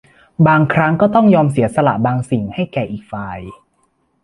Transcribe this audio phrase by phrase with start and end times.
[0.47, 3.39] บางครั้งก็ต้องยอมเสียสละบางสิ่งให้แก่อีกฝ่าย